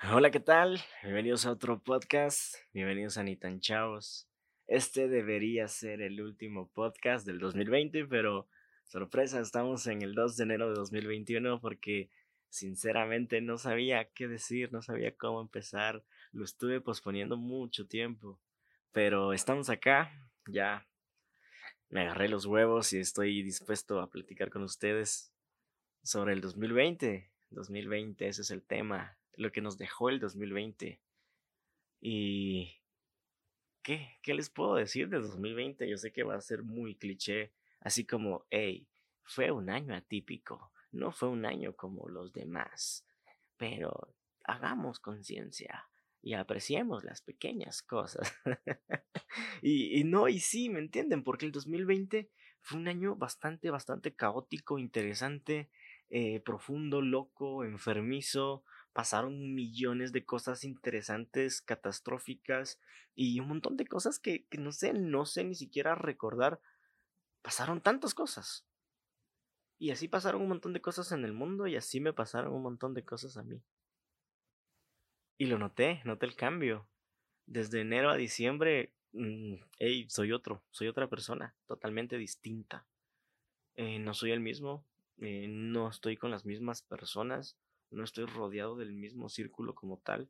[0.00, 0.80] Hola, ¿qué tal?
[1.02, 2.54] Bienvenidos a otro podcast.
[2.72, 4.28] Bienvenidos a Ni tan Chavos.
[4.68, 8.46] Este debería ser el último podcast del 2020, pero
[8.84, 12.10] sorpresa, estamos en el 2 de enero de 2021 porque
[12.48, 16.04] sinceramente no sabía qué decir, no sabía cómo empezar.
[16.30, 18.38] Lo estuve posponiendo mucho tiempo,
[18.92, 20.12] pero estamos acá,
[20.46, 20.86] ya
[21.88, 25.32] me agarré los huevos y estoy dispuesto a platicar con ustedes
[26.04, 27.32] sobre el 2020.
[27.50, 31.00] 2020, ese es el tema lo que nos dejó el 2020.
[32.00, 32.74] Y...
[33.82, 34.18] ¿Qué?
[34.22, 35.88] ¿Qué les puedo decir de 2020?
[35.88, 38.86] Yo sé que va a ser muy cliché, así como, hey,
[39.22, 43.06] fue un año atípico, no fue un año como los demás,
[43.56, 44.14] pero
[44.44, 45.88] hagamos conciencia
[46.20, 48.34] y apreciemos las pequeñas cosas.
[49.62, 51.22] y, y, no, y sí, ¿me entienden?
[51.22, 52.28] Porque el 2020
[52.60, 55.70] fue un año bastante, bastante caótico, interesante,
[56.10, 58.64] eh, profundo, loco, enfermizo,
[58.98, 62.80] pasaron millones de cosas interesantes, catastróficas
[63.14, 66.60] y un montón de cosas que, no sé, no sé ni siquiera recordar.
[67.40, 68.66] Pasaron tantas cosas.
[69.78, 72.62] Y así pasaron un montón de cosas en el mundo y así me pasaron un
[72.62, 73.62] montón de cosas a mí.
[75.38, 76.88] Y lo noté, noté el cambio.
[77.46, 82.84] Desde enero a diciembre, hey, mm, soy otro, soy otra persona, totalmente distinta.
[83.76, 84.84] Eh, no soy el mismo,
[85.18, 87.56] eh, no estoy con las mismas personas,
[87.90, 90.28] no estoy rodeado del mismo círculo como tal.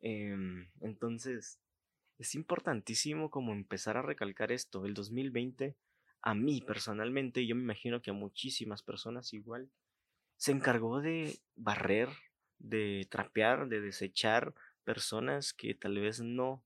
[0.00, 1.60] Em, entonces,
[2.18, 4.84] es importantísimo como empezar a recalcar esto.
[4.86, 5.76] El 2020,
[6.22, 9.70] a mí personalmente, y yo me imagino que a muchísimas personas igual,
[10.36, 12.08] se encargó de barrer,
[12.58, 16.62] de trapear, de desechar personas que tal vez no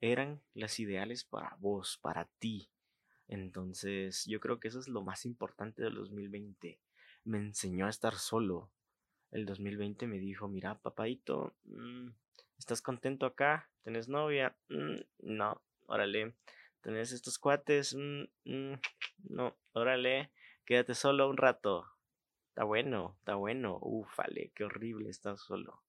[0.00, 2.70] eran las ideales para vos, para ti.
[3.26, 6.80] Entonces, yo creo que eso es lo más importante del 2020.
[7.24, 8.70] Me enseñó a estar solo,
[9.30, 12.08] el 2020 me dijo, mira, papadito, mm,
[12.58, 13.68] ¿estás contento acá?
[13.82, 14.56] ¿Tenés novia?
[14.68, 16.34] Mm, no, órale.
[16.80, 17.94] ¿Tenés estos cuates?
[17.94, 18.74] Mm,
[19.30, 20.30] no, órale.
[20.64, 21.86] Quédate solo un rato.
[22.48, 23.78] Está bueno, está bueno.
[23.80, 25.82] Ufale, qué horrible estar solo.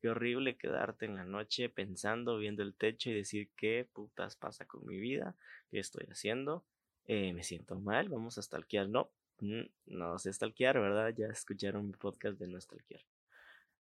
[0.00, 4.66] Qué horrible quedarte en la noche pensando, viendo el techo y decir qué putas pasa
[4.66, 5.34] con mi vida,
[5.70, 6.64] qué estoy haciendo.
[7.06, 8.88] Eh, me siento mal, vamos a stalkear.
[8.88, 9.10] No,
[9.40, 11.14] no sé stalkear, ¿verdad?
[11.16, 13.02] Ya escucharon mi podcast de no stalkear.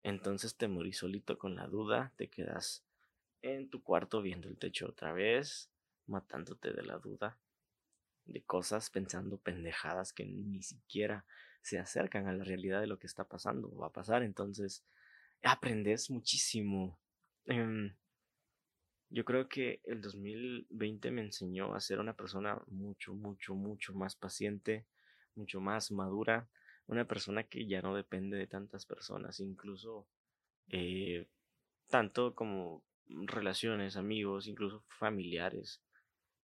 [0.03, 2.83] Entonces te morí solito con la duda, te quedas
[3.41, 5.69] en tu cuarto viendo el techo otra vez,
[6.07, 7.37] matándote de la duda
[8.25, 11.25] de cosas, pensando pendejadas que ni siquiera
[11.61, 14.23] se acercan a la realidad de lo que está pasando o va a pasar.
[14.23, 14.83] Entonces,
[15.43, 16.99] aprendes muchísimo.
[17.45, 17.93] Em,
[19.09, 24.15] yo creo que el 2020 me enseñó a ser una persona mucho, mucho, mucho más
[24.15, 24.85] paciente,
[25.35, 26.47] mucho más madura,
[26.87, 30.07] una persona que ya no depende de tantas personas, incluso
[30.69, 31.27] eh,
[31.87, 35.81] tanto como relaciones, amigos, incluso familiares.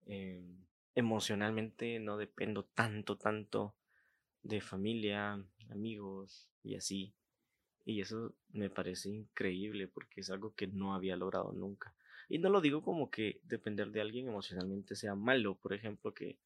[0.05, 3.75] Em, emocionalmente no dependo tanto, tanto
[4.43, 7.13] de familia, amigos y así.
[7.85, 11.93] Y eso me parece increíble porque es algo que no había logrado nunca.
[12.29, 16.37] Y no lo digo como que depender de alguien emocionalmente sea malo, por ejemplo, que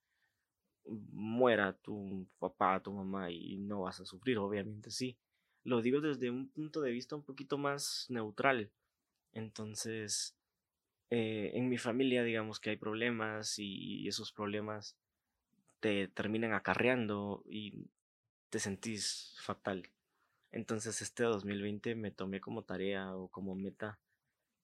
[0.90, 5.18] muera tu papá, tu mamá y no vas a sufrir, obviamente sí.
[5.64, 8.72] Lo digo desde un punto de vista un poquito más neutral.
[9.34, 10.36] Entonces,
[11.10, 14.98] eh, en mi familia digamos que hay problemas y esos problemas
[15.80, 17.88] te terminan acarreando y
[18.50, 19.90] te sentís fatal.
[20.52, 24.00] Entonces este 2020 me tomé como tarea o como meta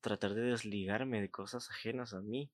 [0.02, 2.50] tratar de desligarme de cosas ajenas a mí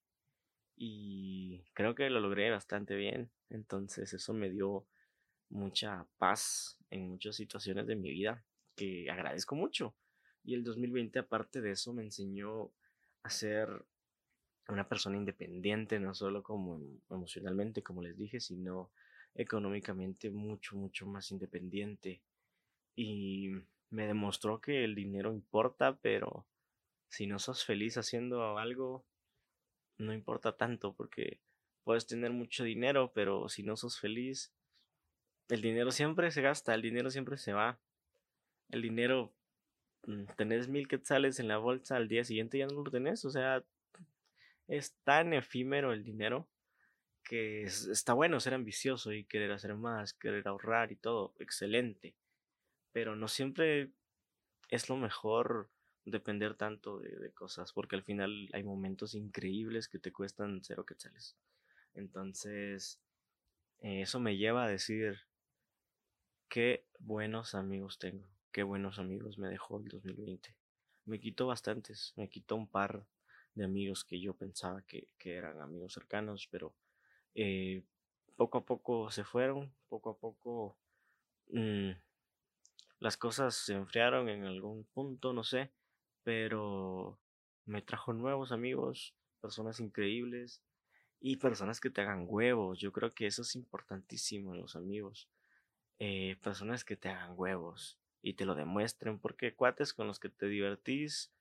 [0.82, 3.30] y creo que lo logré bastante bien.
[3.50, 4.88] Entonces eso me dio
[5.50, 8.46] mucha paz en muchas situaciones de mi vida
[8.78, 9.94] que agradezco mucho.
[10.42, 12.72] Y el 2020 aparte de eso me enseñó
[13.24, 13.68] a ser
[14.70, 16.80] una persona independiente, no solo como
[17.10, 18.90] emocionalmente, como les dije, sino
[19.36, 22.22] económicamente mucho, mucho más independiente.
[22.96, 23.50] Y
[23.90, 26.46] me demostró que el dinero importa, pero
[27.10, 29.04] si no sos feliz haciendo algo,
[30.00, 31.40] no importa tanto porque
[31.84, 34.52] puedes tener mucho dinero, pero si no sos feliz,
[35.50, 37.80] el dinero siempre se gasta, el dinero siempre se va.
[38.70, 39.34] El dinero,
[40.04, 43.30] mm, tenés mil quetzales en la bolsa, al día siguiente ya no lo tenés, o
[43.30, 43.64] sea,
[44.68, 46.48] es tan efímero el dinero
[47.24, 52.16] que está bueno ser ambicioso y querer hacer más, querer ahorrar y todo, excelente,
[52.92, 53.92] pero no siempre
[54.70, 55.70] es lo mejor
[56.12, 61.38] depender tanto de, cosas, porque al final hay momentos increíbles que te cuestan cero quetzales.
[61.94, 63.00] Entonces,
[63.80, 65.20] eso me lleva a decir,
[66.50, 70.56] qué buenos amigos tengo, qué buenos amigos me dejó el 2020.
[71.06, 73.06] me quitó bastantes, me quitó un par
[73.56, 76.74] de amigos que yo pensaba que, eran amigos cercanos, pero
[77.36, 77.84] eh,
[78.36, 80.78] poco a poco se fueron, poco a poco
[81.50, 81.92] mm,
[83.00, 85.72] las cosas se enfriaron en algún punto, no sé,
[86.30, 87.20] pero
[87.66, 90.62] me trajo nuevos amigos, personas increíbles
[91.20, 92.78] y personas que te hagan huevos.
[92.80, 95.28] Yo creo que eso es importantísimo en los amigos.
[95.98, 100.30] Eh, personas que te hagan huevos y te lo demuestren, porque cuates con los que
[100.30, 101.32] te divertís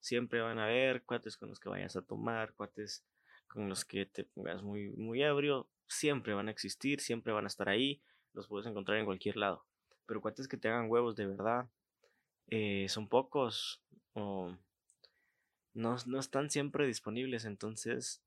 [0.00, 3.04] siempre van a haber, cuates con los que vayas a tomar, cuates
[3.48, 7.48] con los que te pongas muy, muy ebrio, siempre van a existir, siempre van a
[7.48, 8.00] estar ahí,
[8.32, 9.66] los puedes encontrar en cualquier lado.
[10.06, 11.68] Pero cuates que te hagan huevos de verdad,
[12.50, 13.82] eh, son pocos
[15.74, 18.22] no, no están siempre disponibles, entonces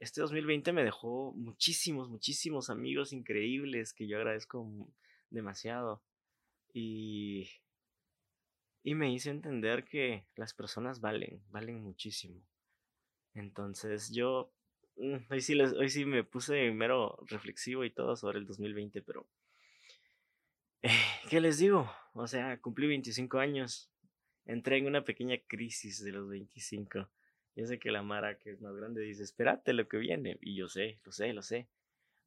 [0.00, 4.68] este 2020 me dejó muchísimos, muchísimos amigos increíbles que yo agradezco
[5.30, 6.02] demasiado.
[6.72, 7.50] Y,
[8.84, 12.40] y me hice entender que las personas valen, valen muchísimo.
[13.34, 14.52] Entonces yo,
[14.96, 19.02] mm, hoy sí, les, hoy sí me puse mero reflexivo y todo sobre el 2020,
[19.02, 19.26] pero...
[20.82, 20.90] Eh,
[21.28, 21.90] ¿Qué les digo?
[22.12, 23.90] O sea, cumplí 25 años.
[24.48, 27.08] Entré en una pequeña crisis de los 25.
[27.54, 30.38] Yo sé que la Mara, que es más grande, dice, espérate lo que viene.
[30.40, 31.68] Y yo sé, lo sé, lo sé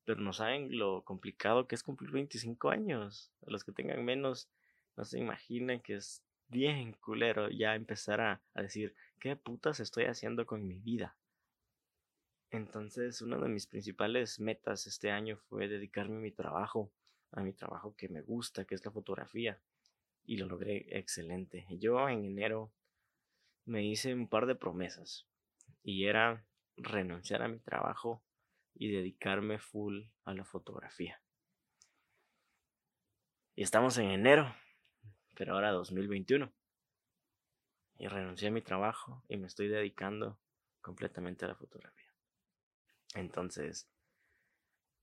[0.05, 3.31] pero no saben lo complicado que es cumplir 25 años.
[3.45, 4.49] A los que tengan menos,
[4.97, 10.45] no se imaginan que es bien culero ya empezar a, decir, ¿qué putas estoy haciendo
[10.45, 11.15] con mi vida?
[12.49, 16.91] Entonces, una de mis principales metas este año fue dedicarme a mi trabajo,
[17.31, 19.57] a mi trabajo que me gusta, que es la fotografía.
[20.25, 21.65] Y lo logré excelente.
[21.69, 22.71] Yo en enero
[23.65, 25.27] me hice un par de promesas.
[25.83, 26.45] Y era
[26.77, 28.23] renunciar a mi trabajo
[28.73, 31.21] y dedicarme full a la fotografía.
[33.55, 34.55] Y estamos en enero,
[35.35, 36.51] pero ahora 2021.
[37.97, 40.39] Y renuncié a mi trabajo y me estoy dedicando
[40.81, 42.11] completamente a la fotografía.
[43.13, 43.89] Entonces,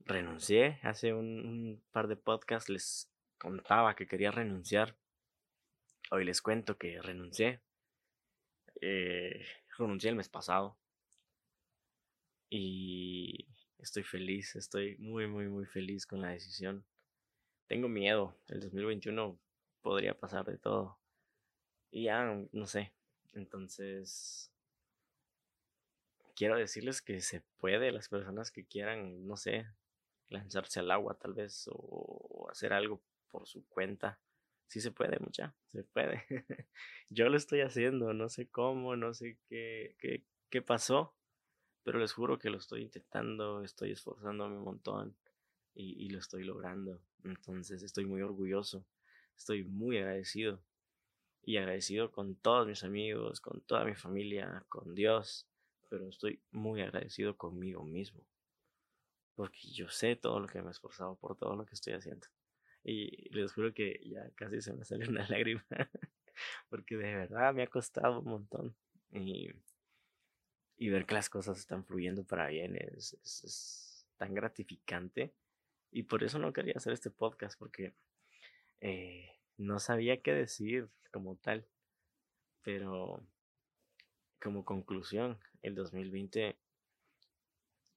[0.01, 0.81] renuncié.
[0.83, 4.97] Hace un, par de podcasts les contaba que quería renunciar.
[6.11, 7.61] Hoy les cuento que renuncié.
[8.81, 9.45] Eh,
[9.77, 10.79] renuncié el mes pasado.
[12.51, 16.85] Y Estoy feliz, estoy muy, muy, muy feliz con la decisión.
[17.69, 19.39] Tengo miedo, el 2021
[19.83, 20.99] podría pasar de todo.
[21.93, 22.93] Y ya, no sé.
[23.35, 24.51] Entonces,
[26.35, 29.67] quiero decirles que se puede, las personas que quieran, no sé,
[30.29, 33.01] lanzarse al agua tal vez o hacer algo
[33.31, 34.19] por su cuenta.
[34.69, 36.25] Sí se puede, mucha, se puede.
[37.09, 41.15] Yo lo estoy haciendo, no sé cómo, no sé qué, qué, qué pasó,
[41.83, 45.17] pero les juro que lo estoy intentando, estoy esforzándome un montón
[45.75, 47.01] y, lo estoy logrando.
[47.25, 48.85] Entonces estoy muy orgulloso,
[49.37, 50.63] estoy muy agradecido
[51.43, 55.47] y agradecido con todos mis amigos, con toda mi familia, con Dios,
[55.89, 58.23] pero estoy muy agradecido conmigo mismo.
[59.35, 62.27] Porque yo sé todo lo que me he esforzado por todo lo que estoy haciendo.
[62.89, 65.65] Y les juro que ya casi se me sale una lágrima.
[66.71, 68.77] Porque de verdad me ha costado un montón.
[69.13, 69.51] Y
[70.79, 75.35] y ver que las cosas están fluyendo para bien es, tan gratificante.
[75.91, 77.95] Y por eso no quería hacer este podcast, porque
[78.81, 81.67] eh, no sabía qué decir como tal.
[82.63, 83.27] Pero
[84.41, 86.57] como conclusión, el 2020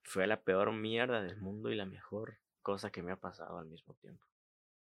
[0.04, 3.68] fue la peor mierda del mundo y la mejor cosa que me ha pasado al
[3.68, 4.26] mismo tiempo.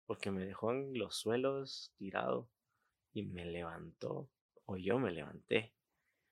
[0.05, 2.50] Porque me dejó en los suelos tirado
[3.13, 4.29] y me levantó,
[4.65, 5.74] o yo me levanté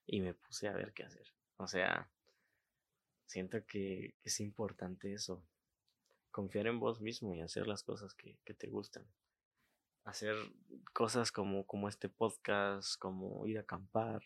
[0.06, 1.28] y me puse a ver qué hacer.
[1.58, 2.12] O sea,
[3.26, 5.44] siento que es importante eso.
[6.32, 9.06] Confiar en vos mismo y hacer las cosas que, te gustan.
[10.04, 10.36] Hacer
[10.94, 14.24] cosas como, como este podcast, como ir a acampar,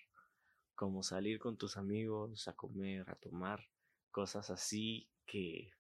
[0.76, 3.68] como salir con tus amigos a comer, a tomar,
[4.12, 5.72] cosas así que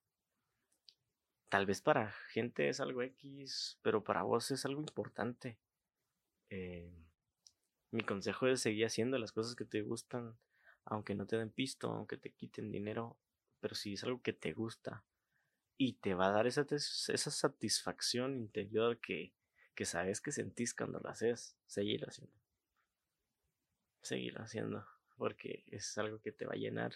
[1.55, 5.57] tal vez para gente es algo X, pero para vos es algo importante.
[6.49, 6.91] Eh,
[7.91, 10.37] mi consejo es seguir haciendo las cosas que te gustan,
[10.83, 13.17] aunque no te den pisto, aunque te quiten dinero,
[13.61, 15.05] pero si es algo que te gusta
[15.77, 19.33] y te va a dar esa, esa satisfacción interior que,
[19.75, 22.35] que sabes que sentís cuando lo haces, seguir haciendo.
[24.01, 24.85] Seguir haciendo,
[25.15, 26.95] porque es algo que te va a llenar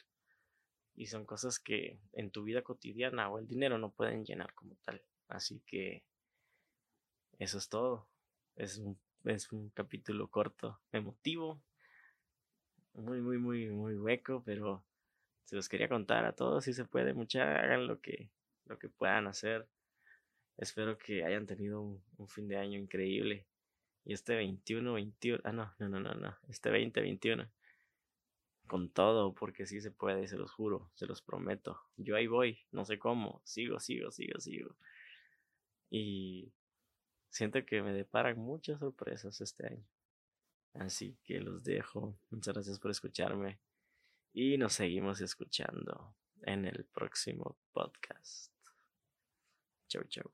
[1.00, 4.76] y son cosas que en tu vida cotidiana o el dinero no pueden llenar como
[4.84, 5.02] tal.
[5.30, 6.04] Así que
[7.40, 8.10] eso es todo.
[8.58, 11.64] Es un, es un capítulo corto, emotivo,
[12.96, 14.84] muy, muy, muy, muy hueco, pero
[15.46, 18.30] se los quería contar a todos si se puede, mucha, hagan lo que,
[18.66, 19.70] lo que puedan hacer.
[20.58, 23.48] Espero que hayan tenido un, fin de año increíble
[24.04, 27.50] Y este 21, 21, ah, no, no, no, no, no, este 20, 21.
[28.70, 31.82] Con todo, porque sí se puede, se los juro, se los prometo.
[31.98, 34.76] Yo ahí voy, no sé cómo, sigo, sigo, sigo, sigo.
[35.90, 36.54] Y
[37.30, 39.86] siento que me deparan muchas sorpresas este año.
[40.76, 42.16] Así que los dejo.
[42.30, 43.60] Muchas gracias por escucharme.
[44.34, 48.54] Y nos seguimos escuchando en el próximo podcast.
[49.88, 50.32] Chau, chau.